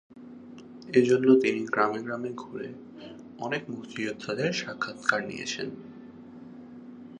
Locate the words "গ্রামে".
1.65-1.99, 2.01-2.29